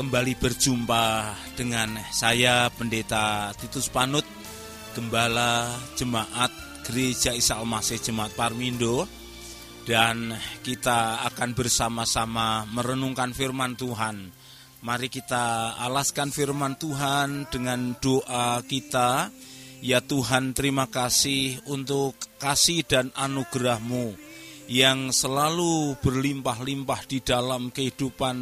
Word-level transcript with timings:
kembali 0.00 0.32
berjumpa 0.40 1.36
dengan 1.60 1.92
saya 2.08 2.72
Pendeta 2.72 3.52
Titus 3.52 3.92
Panut, 3.92 4.24
Gembala 4.96 5.76
Jemaat 5.92 6.48
Gereja 6.88 7.36
Isa 7.36 7.60
Almasih 7.60 8.00
Jemaat 8.00 8.32
Parmindo 8.32 9.04
dan 9.84 10.32
kita 10.64 11.20
akan 11.28 11.52
bersama-sama 11.52 12.64
merenungkan 12.72 13.36
firman 13.36 13.76
Tuhan. 13.76 14.32
Mari 14.80 15.12
kita 15.12 15.76
alaskan 15.76 16.32
firman 16.32 16.80
Tuhan 16.80 17.52
dengan 17.52 17.92
doa 18.00 18.64
kita. 18.64 19.28
Ya 19.84 20.00
Tuhan 20.00 20.56
terima 20.56 20.88
kasih 20.88 21.60
untuk 21.68 22.16
kasih 22.40 22.88
dan 22.88 23.12
anugerahmu 23.12 24.16
yang 24.64 25.12
selalu 25.12 25.92
berlimpah-limpah 26.00 27.04
di 27.04 27.20
dalam 27.20 27.68
kehidupan 27.68 28.36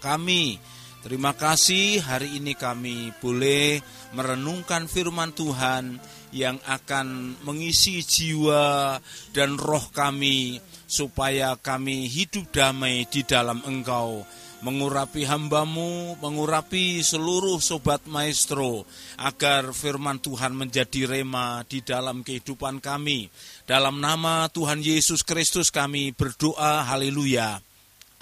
kami. 0.00 0.56
Terima 1.04 1.36
kasih 1.36 2.00
hari 2.00 2.40
ini 2.40 2.56
kami 2.56 3.12
boleh 3.20 3.76
merenungkan 4.16 4.88
firman 4.88 5.36
Tuhan 5.36 6.00
yang 6.32 6.56
akan 6.64 7.36
mengisi 7.44 8.00
jiwa 8.00 8.96
dan 9.36 9.60
roh 9.60 9.84
kami 9.92 10.64
supaya 10.88 11.60
kami 11.60 12.08
hidup 12.08 12.48
damai 12.48 13.04
di 13.04 13.20
dalam 13.20 13.60
Engkau 13.68 14.24
mengurapi 14.64 15.28
hambamu, 15.28 16.16
mengurapi 16.24 17.04
seluruh 17.04 17.60
sobat 17.60 18.00
maestro, 18.08 18.88
agar 19.20 19.76
firman 19.76 20.16
Tuhan 20.24 20.56
menjadi 20.56 21.04
rema 21.04 21.60
di 21.68 21.84
dalam 21.84 22.24
kehidupan 22.24 22.80
kami. 22.80 23.28
Dalam 23.68 24.00
nama 24.00 24.48
Tuhan 24.48 24.80
Yesus 24.80 25.20
Kristus 25.20 25.68
kami 25.68 26.16
berdoa, 26.16 26.80
haleluya. 26.88 27.60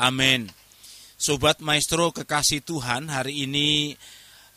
Amin. 0.02 0.61
Sobat 1.22 1.62
maestro 1.62 2.10
kekasih 2.10 2.66
Tuhan, 2.66 3.06
hari 3.06 3.46
ini 3.46 3.94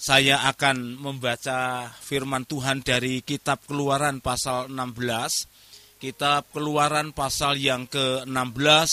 saya 0.01 0.49
akan 0.49 0.97
membaca 0.97 1.93
firman 2.01 2.41
Tuhan 2.41 2.81
dari 2.81 3.21
kitab 3.21 3.61
keluaran 3.69 4.17
pasal 4.17 4.73
16. 4.73 6.01
Kitab 6.01 6.49
keluaran 6.49 7.13
pasal 7.13 7.61
yang 7.61 7.85
ke-16 7.85 8.89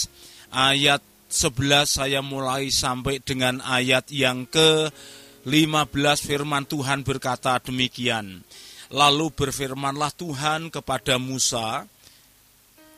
ayat 0.52 1.00
11 1.32 1.88
saya 1.88 2.20
mulai 2.20 2.68
sampai 2.68 3.24
dengan 3.24 3.64
ayat 3.64 4.04
yang 4.12 4.44
ke-15 4.52 6.28
firman 6.28 6.68
Tuhan 6.68 7.08
berkata 7.08 7.56
demikian. 7.56 8.44
Lalu 8.92 9.32
berfirmanlah 9.32 10.12
Tuhan 10.12 10.68
kepada 10.68 11.16
Musa, 11.16 11.88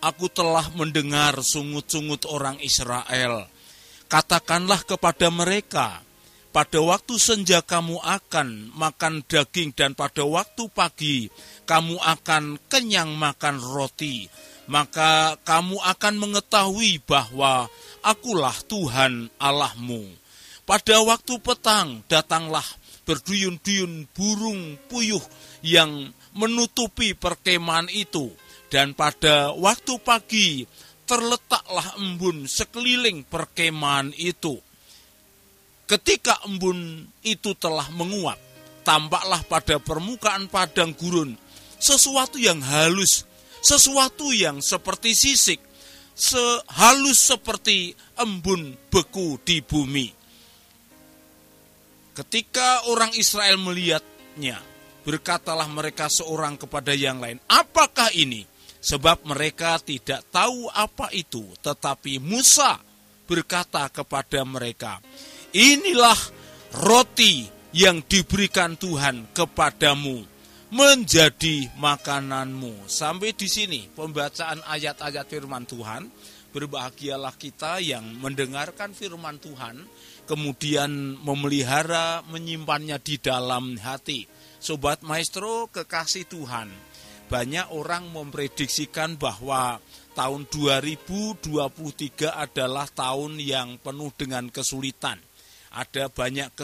Aku 0.02 0.26
telah 0.26 0.66
mendengar 0.74 1.38
sungut-sungut 1.46 2.26
orang 2.26 2.58
Israel. 2.58 3.53
Katakanlah 4.14 4.86
kepada 4.86 5.26
mereka, 5.26 5.98
pada 6.54 6.78
waktu 6.78 7.18
senja 7.18 7.58
kamu 7.66 7.98
akan 7.98 8.70
makan 8.70 9.26
daging 9.26 9.74
dan 9.74 9.98
pada 9.98 10.22
waktu 10.22 10.70
pagi 10.70 11.26
kamu 11.66 11.98
akan 11.98 12.62
kenyang 12.70 13.10
makan 13.18 13.58
roti. 13.58 14.30
Maka 14.70 15.34
kamu 15.42 15.82
akan 15.82 16.14
mengetahui 16.14 17.02
bahwa 17.02 17.66
akulah 18.06 18.54
Tuhan 18.70 19.34
Allahmu. 19.34 20.06
Pada 20.62 21.02
waktu 21.02 21.34
petang 21.42 22.06
datanglah 22.06 22.64
berduyun-duyun 23.10 24.06
burung 24.14 24.78
puyuh 24.86 25.26
yang 25.66 26.14
menutupi 26.38 27.18
perkemahan 27.18 27.90
itu. 27.90 28.30
Dan 28.70 28.94
pada 28.94 29.50
waktu 29.58 29.98
pagi 30.06 30.70
terletaklah 31.04 32.00
embun 32.00 32.48
sekeliling 32.48 33.24
perkemahan 33.28 34.12
itu. 34.16 34.60
Ketika 35.84 36.40
embun 36.48 37.04
itu 37.20 37.52
telah 37.60 37.88
menguap, 37.92 38.40
tampaklah 38.84 39.44
pada 39.44 39.76
permukaan 39.76 40.48
padang 40.48 40.96
gurun 40.96 41.36
sesuatu 41.84 42.40
yang 42.40 42.64
halus, 42.64 43.28
sesuatu 43.60 44.32
yang 44.32 44.64
seperti 44.64 45.12
sisik, 45.12 45.60
sehalus 46.16 47.20
seperti 47.20 47.92
embun 48.16 48.72
beku 48.88 49.36
di 49.44 49.60
bumi. 49.60 50.08
Ketika 52.16 52.88
orang 52.88 53.12
Israel 53.18 53.60
melihatnya, 53.60 54.62
berkatalah 55.04 55.68
mereka 55.68 56.08
seorang 56.08 56.56
kepada 56.56 56.96
yang 56.96 57.20
lain, 57.20 57.36
"Apakah 57.50 58.08
ini?" 58.16 58.46
Sebab 58.84 59.24
mereka 59.24 59.80
tidak 59.80 60.28
tahu 60.28 60.68
apa 60.68 61.08
itu, 61.16 61.40
tetapi 61.64 62.20
Musa 62.20 62.76
berkata 63.24 63.88
kepada 63.88 64.44
mereka, 64.44 65.00
"Inilah 65.56 66.20
roti 66.84 67.48
yang 67.72 68.04
diberikan 68.04 68.76
Tuhan 68.76 69.32
kepadamu." 69.32 70.34
menjadi 70.74 71.70
makananmu. 71.78 72.90
Sampai 72.90 73.30
di 73.30 73.46
sini 73.46 73.86
pembacaan 73.94 74.58
ayat-ayat 74.66 75.22
firman 75.30 75.62
Tuhan. 75.70 76.10
Berbahagialah 76.50 77.34
kita 77.34 77.82
yang 77.82 78.02
mendengarkan 78.22 78.94
firman 78.94 79.42
Tuhan, 79.42 79.86
kemudian 80.22 81.18
memelihara, 81.18 82.22
menyimpannya 82.30 82.94
di 83.02 83.18
dalam 83.18 83.74
hati. 83.78 84.30
Sobat 84.62 85.02
Maestro, 85.02 85.66
kekasih 85.74 86.30
Tuhan, 86.30 86.70
banyak 87.34 87.74
orang 87.74 88.14
memprediksikan 88.14 89.18
bahwa 89.18 89.82
tahun 90.14 90.46
2023 90.46 92.30
adalah 92.30 92.86
tahun 92.86 93.42
yang 93.42 93.82
penuh 93.82 94.14
dengan 94.14 94.46
kesulitan 94.54 95.18
ada 95.74 96.06
banyak 96.06 96.54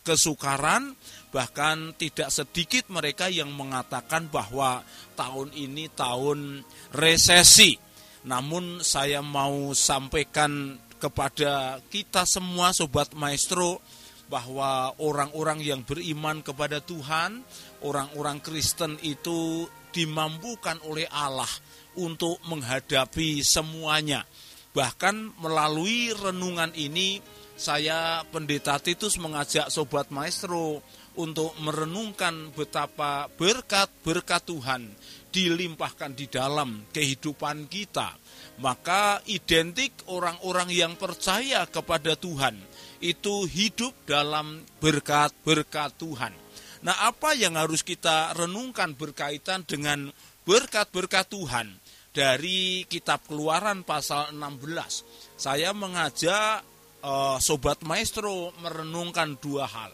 kesukaran, 0.00 0.96
bahkan 1.28 1.92
tidak 2.00 2.32
sedikit 2.32 2.88
mereka 2.88 3.28
yang 3.28 3.52
mengatakan 3.52 4.32
bahwa 4.32 4.80
tahun 5.12 5.52
ini 5.52 5.92
tahun 5.92 6.64
resesi. 6.96 7.76
Namun 8.24 8.80
saya 8.80 9.20
mau 9.20 9.76
sampaikan 9.76 10.80
kepada 10.96 11.84
kita 11.92 12.24
semua 12.24 12.72
sobat 12.72 13.12
maestro 13.12 13.84
bahwa 14.26 14.90
orang-orang 14.98 15.62
yang 15.62 15.84
beriman 15.86 16.42
kepada 16.42 16.82
Tuhan, 16.82 17.46
orang-orang 17.84 18.42
Kristen 18.42 18.98
itu 19.04 19.68
dimampukan 19.96 20.76
oleh 20.84 21.08
Allah 21.08 21.48
untuk 21.96 22.36
menghadapi 22.44 23.40
semuanya. 23.40 24.28
Bahkan 24.76 25.40
melalui 25.40 26.12
renungan 26.12 26.76
ini 26.76 27.24
saya 27.56 28.20
Pendeta 28.28 28.76
Titus 28.76 29.16
mengajak 29.16 29.72
Sobat 29.72 30.12
Maestro 30.12 30.84
untuk 31.16 31.56
merenungkan 31.64 32.52
betapa 32.52 33.32
berkat-berkat 33.40 34.44
Tuhan 34.44 34.92
dilimpahkan 35.32 36.12
di 36.12 36.28
dalam 36.28 36.84
kehidupan 36.92 37.64
kita. 37.72 38.12
Maka 38.60 39.24
identik 39.24 40.04
orang-orang 40.12 40.68
yang 40.68 40.92
percaya 41.00 41.64
kepada 41.64 42.12
Tuhan 42.12 42.60
itu 43.00 43.48
hidup 43.48 43.96
dalam 44.04 44.60
berkat-berkat 44.80 45.96
Tuhan. 45.96 46.45
Nah 46.86 47.10
apa 47.10 47.34
yang 47.34 47.58
harus 47.58 47.82
kita 47.82 48.30
renungkan 48.38 48.94
berkaitan 48.94 49.66
dengan 49.66 50.06
berkat-berkat 50.46 51.26
Tuhan? 51.34 51.82
Dari 52.14 52.88
kitab 52.88 53.28
keluaran 53.28 53.84
pasal 53.84 54.32
16. 54.32 55.36
Saya 55.36 55.76
mengajak 55.76 56.64
uh, 57.02 57.36
sobat 57.42 57.82
maestro 57.84 58.54
merenungkan 58.62 59.36
dua 59.36 59.66
hal 59.68 59.92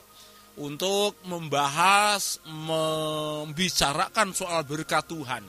untuk 0.61 1.17
membahas 1.25 2.41
membicarakan 2.45 4.37
soal 4.37 4.61
berkat 4.69 5.09
Tuhan 5.09 5.45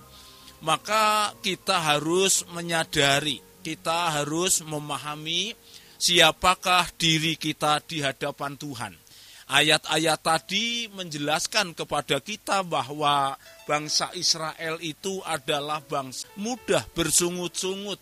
maka 0.63 1.35
kita 1.43 1.75
harus 1.75 2.47
menyadari 2.55 3.43
kita 3.59 4.15
harus 4.15 4.63
memahami 4.63 5.51
siapakah 5.99 6.87
diri 6.95 7.35
kita 7.35 7.83
di 7.83 7.99
hadapan 7.99 8.55
Tuhan 8.55 9.02
ayat-ayat 9.49 10.19
tadi 10.21 10.87
menjelaskan 10.91 11.75
kepada 11.75 12.19
kita 12.23 12.63
bahwa 12.63 13.35
bangsa 13.67 14.11
Israel 14.15 14.79
itu 14.79 15.19
adalah 15.25 15.83
bangsa 15.83 16.27
mudah 16.39 16.83
bersungut-sungut 16.95 17.99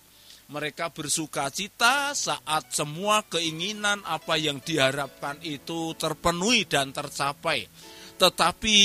mereka 0.51 0.91
bersuka 0.91 1.47
cita 1.47 2.11
saat 2.11 2.75
semua 2.75 3.23
keinginan 3.23 4.03
apa 4.03 4.35
yang 4.35 4.59
diharapkan 4.59 5.39
itu 5.47 5.95
terpenuhi 5.95 6.67
dan 6.67 6.91
tercapai. 6.91 7.71
Tetapi 8.19 8.77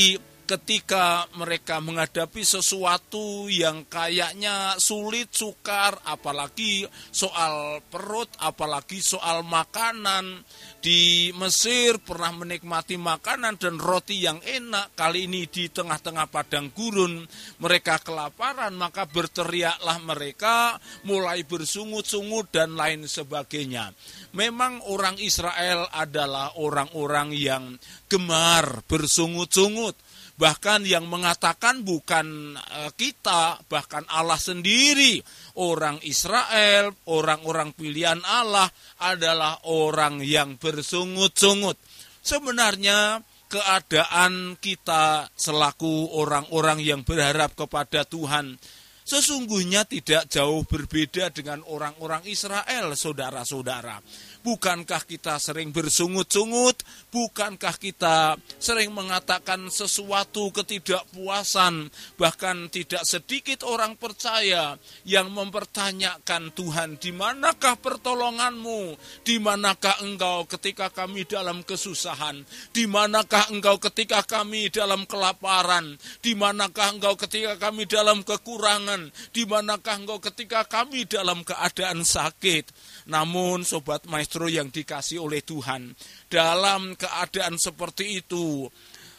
ketika 0.46 1.26
mereka 1.34 1.82
menghadapi 1.82 2.46
sesuatu 2.46 3.50
yang 3.50 3.82
kayaknya 3.90 4.78
sulit, 4.78 5.34
sukar, 5.34 5.98
apalagi 6.06 6.87
soal 7.10 7.82
perut, 7.90 8.31
apalagi 8.38 9.02
soal 9.02 9.43
makanan, 9.43 10.46
di 10.78 11.34
Mesir 11.34 11.98
pernah 11.98 12.31
menikmati 12.31 12.94
makanan 12.94 13.58
dan 13.58 13.82
roti 13.82 14.22
yang 14.22 14.38
enak. 14.38 14.94
Kali 14.94 15.26
ini 15.26 15.50
di 15.50 15.66
tengah-tengah 15.66 16.31
padang 16.31 16.70
gurun 16.70 17.26
mereka 17.58 17.99
kelaparan, 17.99 18.70
maka 18.78 19.02
berteriaklah 19.10 19.99
mereka 20.06 20.78
mulai 21.02 21.42
bersungut-sungut 21.42 22.54
dan 22.54 22.78
lain 22.78 23.10
sebagainya. 23.10 23.90
Memang 24.31 24.87
orang 24.87 25.19
Israel 25.19 25.90
adalah 25.90 26.54
orang-orang 26.54 27.34
yang 27.34 27.75
gemar 28.06 28.87
bersungut-sungut 28.87 30.05
bahkan 30.36 30.84
yang 30.84 31.08
mengatakan 31.08 31.82
bukan 31.82 32.56
e, 32.56 32.80
kita, 32.96 33.60
bahkan 33.68 34.04
Allah 34.12 34.36
sendiri, 34.36 35.20
orang 35.56 36.00
Israel, 36.04 36.92
orang-orang 37.08 37.72
pilihan 37.72 38.20
Allah 38.24 38.68
adalah 39.00 39.64
orang 39.68 40.20
yang 40.20 40.60
bersungut-sungut. 40.60 41.80
Sebenarnya 42.20 43.20
keadaan 43.48 44.60
kita 44.60 45.32
selaku 45.32 46.12
orang-orang 46.16 46.84
yang 46.84 47.00
berharap 47.06 47.56
kepada 47.56 48.04
Tuhan 48.04 48.58
sesungguhnya 49.06 49.86
tidak 49.86 50.26
jauh 50.26 50.66
berbeda 50.66 51.30
dengan 51.30 51.62
orang-orang 51.70 52.26
Israel, 52.26 52.90
saudara-saudara. 52.98 54.02
Bukankah 54.46 55.02
kita 55.02 55.43
sering 55.43 55.75
bersungut-sungut? 55.75 56.78
Bukankah 57.10 57.75
kita 57.82 58.38
sering 58.62 58.94
mengatakan 58.94 59.66
sesuatu 59.75 60.54
ketidakpuasan? 60.54 61.90
Bahkan 62.14 62.70
tidak 62.70 63.02
sedikit 63.02 63.66
orang 63.66 63.98
percaya 63.98 64.78
yang 65.02 65.34
mempertanyakan 65.34 66.54
Tuhan, 66.54 66.94
di 67.02 67.10
manakah 67.10 67.75
pertolonganmu? 67.75 68.94
Di 69.26 69.43
manakah 69.43 69.98
engkau 70.06 70.46
ketika 70.46 70.94
kami 70.94 71.26
dalam 71.26 71.66
kesusahan? 71.66 72.46
Di 72.70 72.87
manakah 72.87 73.50
engkau 73.50 73.82
ketika 73.82 74.22
kami 74.22 74.70
dalam 74.70 75.10
kelaparan? 75.10 75.99
Di 76.22 76.38
manakah 76.38 76.94
engkau 76.94 77.19
ketika 77.19 77.58
kami 77.58 77.82
dalam 77.90 78.22
kekurangan? 78.22 79.10
Di 79.34 79.42
manakah 79.42 79.99
engkau 79.99 80.22
ketika 80.22 80.62
kami 80.70 81.02
dalam 81.02 81.42
keadaan 81.42 82.06
sakit? 82.06 82.70
Namun 83.10 83.66
sobat 83.66 84.06
maestro 84.06 84.35
yang 84.44 84.68
dikasih 84.68 85.24
oleh 85.24 85.40
Tuhan, 85.40 85.96
dalam 86.28 86.92
keadaan 87.00 87.56
seperti 87.56 88.20
itu, 88.20 88.68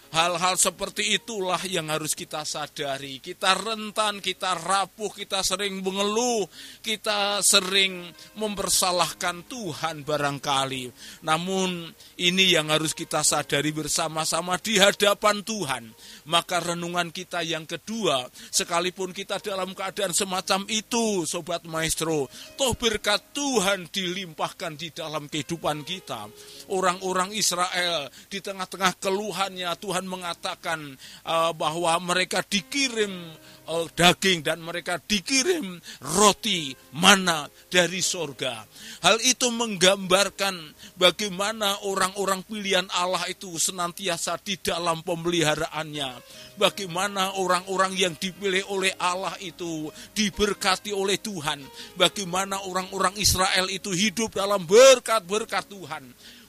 Hal-hal 0.07 0.55
seperti 0.55 1.19
itulah 1.19 1.59
yang 1.67 1.91
harus 1.91 2.15
kita 2.15 2.47
sadari. 2.47 3.19
Kita 3.19 3.57
rentan, 3.59 4.23
kita 4.23 4.55
rapuh, 4.55 5.11
kita 5.11 5.43
sering 5.43 5.83
mengeluh, 5.83 6.47
kita 6.79 7.43
sering 7.43 8.07
mempersalahkan 8.39 9.43
Tuhan 9.51 10.07
barangkali. 10.07 10.89
Namun 11.27 11.91
ini 12.15 12.55
yang 12.55 12.71
harus 12.71 12.95
kita 12.95 13.19
sadari 13.19 13.75
bersama-sama 13.75 14.55
di 14.63 14.79
hadapan 14.79 15.43
Tuhan. 15.43 15.91
Maka 16.31 16.63
renungan 16.63 17.11
kita 17.11 17.43
yang 17.43 17.67
kedua, 17.67 18.27
sekalipun 18.51 19.11
kita 19.11 19.43
dalam 19.43 19.75
keadaan 19.75 20.15
semacam 20.15 20.63
itu, 20.71 21.27
Sobat 21.27 21.67
Maestro, 21.67 22.31
toh 22.55 22.73
berkat 22.79 23.35
Tuhan 23.35 23.91
dilimpahkan 23.91 24.79
di 24.79 24.95
dalam 24.95 25.27
kehidupan 25.27 25.83
kita. 25.83 26.31
Orang-orang 26.71 27.35
Israel 27.35 28.07
di 28.31 28.39
tengah-tengah 28.39 28.99
keluhannya 28.99 29.71
Tuhan 29.79 29.96
Tuhan 29.97 30.13
mengatakan 30.13 30.93
uh, 31.25 31.57
bahwa 31.57 31.97
mereka 31.97 32.45
dikirim 32.45 33.33
uh, 33.65 33.89
daging 33.97 34.45
dan 34.45 34.61
mereka 34.61 35.01
dikirim 35.01 35.81
roti 36.13 36.69
mana 36.93 37.49
dari 37.65 38.05
sorga. 38.05 38.61
Hal 39.01 39.17
itu 39.25 39.49
menggambarkan 39.49 40.53
bagaimana 41.01 41.81
orang-orang 41.81 42.45
pilihan 42.45 42.85
Allah 42.93 43.25
itu 43.25 43.57
senantiasa 43.57 44.37
di 44.37 44.61
dalam 44.61 45.01
pemeliharaannya. 45.01 46.21
Bagaimana 46.61 47.33
orang-orang 47.41 47.97
yang 47.97 48.13
dipilih 48.13 48.69
oleh 48.69 48.93
Allah 49.01 49.33
itu 49.41 49.89
diberkati 50.13 50.93
oleh 50.93 51.17
Tuhan. 51.17 51.57
Bagaimana 51.97 52.69
orang-orang 52.69 53.17
Israel 53.17 53.65
itu 53.73 53.89
hidup 53.97 54.37
dalam 54.37 54.61
berkat-berkat 54.61 55.65
Tuhan 55.73 56.05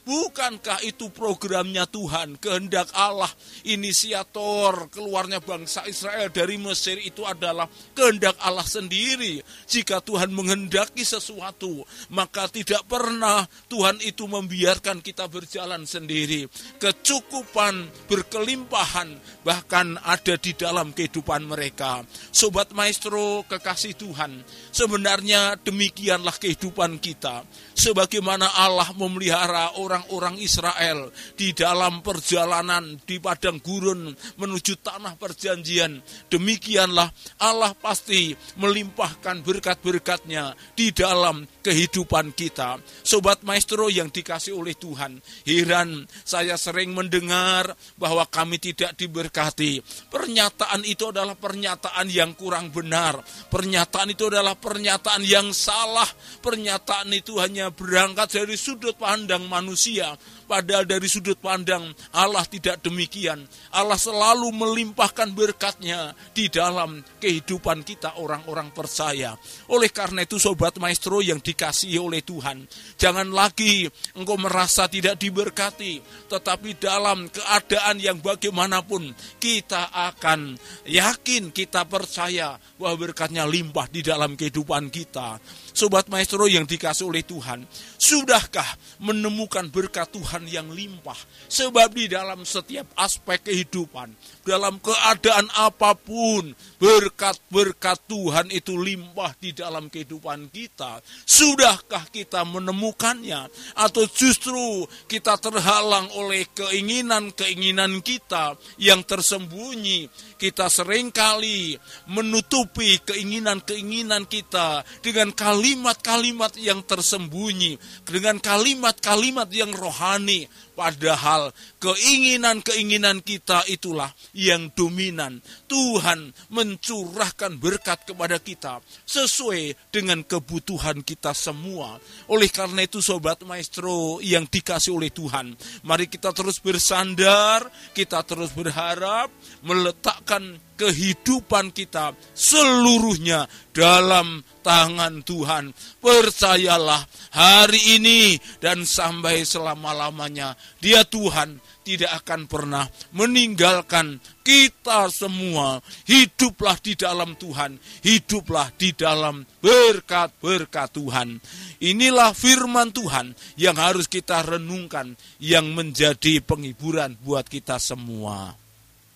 Bukankah 0.09 0.81
itu 0.89 1.13
programnya 1.13 1.85
Tuhan, 1.85 2.41
kehendak 2.41 2.89
Allah, 2.97 3.29
inisiator 3.61 4.89
keluarnya 4.89 5.37
bangsa 5.37 5.85
Israel 5.85 6.33
dari 6.33 6.57
Mesir 6.57 6.97
itu 6.97 7.21
adalah 7.29 7.69
kehendak 7.93 8.33
Allah 8.41 8.65
sendiri. 8.65 9.37
Jika 9.69 10.01
Tuhan 10.01 10.33
menghendaki 10.33 11.05
sesuatu, 11.05 11.85
maka 12.09 12.49
tidak 12.49 12.89
pernah 12.89 13.45
Tuhan 13.69 14.01
itu 14.01 14.25
membiarkan 14.25 15.05
kita 15.05 15.29
berjalan 15.29 15.85
sendiri. 15.85 16.49
Kecukupan, 16.81 18.09
berkelimpahan, 18.09 19.13
bahkan 19.45 19.93
ada 20.01 20.41
di 20.41 20.57
dalam 20.57 20.89
kehidupan 20.89 21.45
mereka. 21.45 22.01
Sobat 22.33 22.73
Maestro, 22.73 23.45
kekasih 23.45 23.93
Tuhan, 23.93 24.41
sebenarnya 24.73 25.53
demikianlah 25.61 26.33
kehidupan 26.33 26.97
kita. 26.97 27.45
Sebagaimana 27.77 28.57
Allah 28.57 28.89
memelihara 28.97 29.77
orang 29.77 29.98
orang-orang 30.07 30.39
Israel 30.39 31.11
di 31.35 31.51
dalam 31.51 31.99
perjalanan 31.99 32.95
di 33.03 33.19
padang 33.19 33.59
gurun 33.59 34.15
menuju 34.39 34.79
tanah 34.79 35.19
perjanjian. 35.19 35.99
Demikianlah 36.31 37.11
Allah 37.41 37.73
pasti 37.75 38.31
melimpahkan 38.59 39.43
berkat-berkatnya 39.43 40.55
di 40.75 40.95
dalam 40.95 41.43
kehidupan 41.59 42.31
kita. 42.31 42.79
Sobat 43.03 43.43
Maestro 43.43 43.91
yang 43.91 44.07
dikasih 44.13 44.55
oleh 44.55 44.75
Tuhan, 44.77 45.19
heran 45.43 46.07
saya 46.23 46.55
sering 46.55 46.93
mendengar 46.95 47.73
bahwa 47.97 48.23
kami 48.29 48.61
tidak 48.61 48.95
diberkati. 48.95 49.81
Pernyataan 50.11 50.83
itu 50.85 51.09
adalah 51.09 51.35
pernyataan 51.35 52.07
yang 52.07 52.35
kurang 52.35 52.71
benar. 52.71 53.19
Pernyataan 53.49 54.13
itu 54.13 54.29
adalah 54.29 54.55
pernyataan 54.55 55.23
yang 55.25 55.51
salah. 55.55 56.07
Pernyataan 56.39 57.09
itu 57.15 57.39
hanya 57.41 57.71
berangkat 57.73 58.43
dari 58.43 58.59
sudut 58.59 58.99
pandang 58.99 59.47
manusia 59.47 59.78
Lucia 59.79 60.17
Padahal 60.49 60.89
dari 60.89 61.05
sudut 61.05 61.37
pandang 61.37 61.93
Allah 62.09 62.41
tidak 62.49 62.81
demikian. 62.81 63.45
Allah 63.69 64.01
selalu 64.01 64.49
melimpahkan 64.49 65.29
berkatnya 65.29 66.17
di 66.33 66.49
dalam 66.49 67.05
kehidupan 67.21 67.85
kita 67.85 68.17
orang-orang 68.17 68.73
percaya. 68.73 69.37
Oleh 69.69 69.93
karena 69.93 70.25
itu 70.25 70.41
sobat 70.41 70.81
maestro 70.81 71.21
yang 71.21 71.37
dikasihi 71.37 72.01
oleh 72.01 72.25
Tuhan. 72.25 72.65
Jangan 72.97 73.29
lagi 73.29 73.85
engkau 74.17 74.41
merasa 74.41 74.89
tidak 74.89 75.21
diberkati. 75.21 76.01
Tetapi 76.25 76.81
dalam 76.81 77.29
keadaan 77.29 78.01
yang 78.01 78.17
bagaimanapun 78.17 79.13
kita 79.37 79.93
akan 79.93 80.57
yakin, 80.89 81.53
kita 81.53 81.85
percaya 81.85 82.57
bahwa 82.81 83.05
berkatnya 83.05 83.45
limpah 83.45 83.85
di 83.85 84.01
dalam 84.01 84.33
kehidupan 84.33 84.89
kita. 84.89 85.37
Sobat 85.75 86.09
Maestro 86.09 86.49
yang 86.49 86.65
dikasih 86.65 87.07
oleh 87.07 87.21
Tuhan, 87.21 87.63
sudahkah 87.95 88.67
menemukan 88.99 89.69
berkat 89.69 90.09
Tuhan 90.09 90.38
yang 90.47 90.71
limpah? 90.71 91.17
Sebab 91.51 91.95
di 91.95 92.11
dalam 92.11 92.43
setiap 92.47 92.89
aspek 92.99 93.51
kehidupan, 93.51 94.11
dalam 94.47 94.79
keadaan 94.79 95.47
apa 95.55 95.95
pun, 95.95 96.55
berkat-berkat 96.79 97.99
Tuhan 98.07 98.47
itu 98.51 98.79
limpah 98.79 99.35
di 99.37 99.51
dalam 99.53 99.91
kehidupan 99.91 100.51
kita. 100.51 101.03
Sudahkah 101.27 102.07
kita 102.09 102.47
menemukannya? 102.47 103.51
Atau 103.75 104.07
justru 104.07 104.87
kita 105.05 105.37
terhalang 105.37 106.09
oleh 106.15 106.47
keinginan-keinginan 106.55 107.99
kita 108.01 108.55
yang 108.79 109.03
tersembunyi? 109.05 110.07
Kita 110.39 110.71
sering 110.71 111.11
kali 111.11 111.75
menutupi 112.07 112.99
keinginan-keinginan 113.03 114.23
kita 114.25 114.87
dengan 115.03 115.35
kali 115.35 115.49
kalimat-kalimat 115.59 116.53
yang 116.61 116.85
tersembunyi, 116.85 117.81
dengan 118.05 118.37
kalimat-kalimat 118.37 119.49
yang 119.49 119.73
rohani, 119.73 120.28
me 120.29 120.47
Padahal 120.79 121.51
keinginan-keinginan 121.83 123.19
kita 123.19 123.67
itulah 123.67 124.07
yang 124.31 124.71
dominan. 124.71 125.43
Tuhan 125.67 126.31
mencurahkan 126.55 127.59
berkat 127.59 128.07
kepada 128.07 128.39
kita 128.39 128.79
sesuai 129.03 129.91
dengan 129.91 130.23
kebutuhan 130.23 131.03
kita 131.03 131.35
semua. 131.35 131.99
Oleh 132.31 132.47
karena 132.47 132.87
itu 132.87 133.03
sobat 133.03 133.43
maestro 133.43 134.23
yang 134.23 134.47
dikasih 134.47 134.95
oleh 134.95 135.11
Tuhan, 135.11 135.51
mari 135.83 136.07
kita 136.07 136.31
terus 136.31 136.63
bersandar, 136.63 137.67
kita 137.91 138.23
terus 138.23 138.55
berharap, 138.55 139.27
meletakkan 139.67 140.63
kehidupan 140.79 141.75
kita 141.75 142.15
seluruhnya 142.31 143.51
dalam 143.75 144.39
tangan 144.63 145.19
Tuhan. 145.27 145.75
Percayalah 145.99 147.03
hari 147.35 147.99
ini 147.99 148.39
dan 148.63 148.87
sampai 148.87 149.43
selama-lamanya 149.43 150.55
dia 150.77 151.01
Tuhan 151.01 151.57
tidak 151.81 152.21
akan 152.21 152.45
pernah 152.45 152.85
meninggalkan 153.17 154.21
kita 154.45 155.09
semua. 155.09 155.81
Hiduplah 156.05 156.77
di 156.77 156.93
dalam 156.93 157.33
Tuhan, 157.33 157.81
hiduplah 158.05 158.69
di 158.77 158.93
dalam 158.93 159.41
berkat-berkat 159.57 160.93
Tuhan. 160.93 161.41
Inilah 161.81 162.37
firman 162.37 162.93
Tuhan 162.93 163.33
yang 163.57 163.81
harus 163.81 164.05
kita 164.05 164.45
renungkan, 164.45 165.17
yang 165.41 165.73
menjadi 165.73 166.45
penghiburan 166.45 167.17
buat 167.25 167.49
kita 167.49 167.81
semua. 167.81 168.68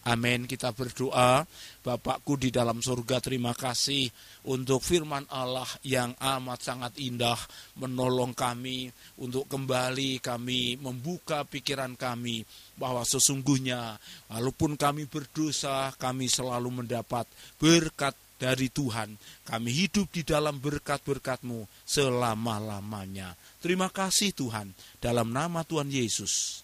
Amin. 0.04 0.44
Kita 0.44 0.76
berdoa. 0.76 1.48
Bapakku 1.84 2.40
di 2.40 2.48
dalam 2.48 2.80
surga, 2.80 3.20
terima 3.20 3.52
kasih 3.52 4.08
untuk 4.48 4.80
firman 4.80 5.28
Allah 5.28 5.68
yang 5.84 6.16
amat 6.16 6.60
sangat 6.64 6.96
indah 7.00 7.36
menolong 7.76 8.32
kami 8.32 8.88
untuk 9.20 9.48
kembali 9.52 10.24
kami 10.24 10.80
membuka 10.80 11.44
pikiran 11.44 11.96
kami 12.00 12.44
bahwa 12.80 13.04
sesungguhnya 13.04 14.00
walaupun 14.32 14.80
kami 14.80 15.12
berdosa, 15.12 15.92
kami 16.00 16.32
selalu 16.32 16.84
mendapat 16.84 17.28
berkat 17.60 18.16
dari 18.40 18.68
Tuhan. 18.68 19.16
Kami 19.48 19.70
hidup 19.72 20.12
di 20.12 20.28
dalam 20.28 20.60
berkat-berkat-Mu 20.60 21.64
selama-lamanya. 21.88 23.36
Terima 23.64 23.88
kasih 23.88 24.36
Tuhan, 24.36 24.72
dalam 25.00 25.32
nama 25.32 25.64
Tuhan 25.64 25.88
Yesus. 25.88 26.64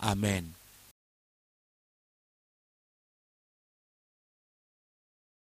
Amin. 0.00 0.61